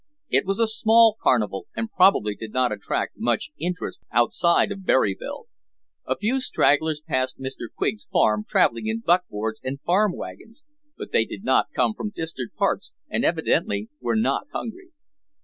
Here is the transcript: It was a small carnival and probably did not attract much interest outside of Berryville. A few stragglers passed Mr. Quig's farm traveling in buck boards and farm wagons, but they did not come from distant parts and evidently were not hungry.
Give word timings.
It 0.31 0.47
was 0.47 0.57
a 0.57 0.65
small 0.65 1.15
carnival 1.21 1.67
and 1.75 1.91
probably 1.91 2.33
did 2.35 2.51
not 2.51 2.71
attract 2.71 3.19
much 3.19 3.51
interest 3.59 4.01
outside 4.11 4.71
of 4.71 4.83
Berryville. 4.83 5.45
A 6.07 6.17
few 6.17 6.41
stragglers 6.41 6.99
passed 7.07 7.39
Mr. 7.39 7.67
Quig's 7.77 8.05
farm 8.07 8.43
traveling 8.49 8.87
in 8.87 9.01
buck 9.01 9.27
boards 9.29 9.61
and 9.63 9.79
farm 9.81 10.13
wagons, 10.15 10.65
but 10.97 11.11
they 11.11 11.23
did 11.25 11.43
not 11.43 11.67
come 11.75 11.93
from 11.93 12.11
distant 12.15 12.55
parts 12.55 12.93
and 13.09 13.23
evidently 13.23 13.89
were 13.99 14.15
not 14.15 14.47
hungry. 14.51 14.89